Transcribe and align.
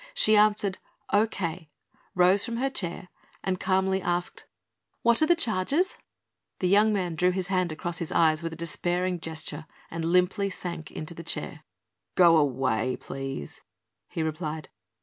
She 0.15 0.35
answered: 0.35 0.79
"O 1.13 1.27
K," 1.27 1.69
rose 2.15 2.43
from 2.43 2.57
her 2.57 2.71
chair 2.71 3.09
and 3.43 3.59
calmly 3.59 4.01
asked: 4.01 4.47
"What 5.03 5.21
are 5.21 5.27
the 5.27 5.35
charges?" 5.35 5.95
The 6.57 6.67
young 6.67 6.91
man 6.91 7.13
drew 7.13 7.29
his 7.29 7.49
hand 7.49 7.71
across 7.71 7.99
his 7.99 8.11
eyes 8.11 8.41
with 8.41 8.51
a 8.53 8.55
despairing 8.55 9.19
gesture 9.19 9.67
and 9.91 10.03
limply 10.03 10.49
sank 10.49 10.89
into 10.89 11.13
the 11.13 11.21
chair. 11.21 11.63
"Go 12.15 12.37
away, 12.37 12.97
please," 12.99 13.61
he 14.09 14.23
replied. 14.23 14.69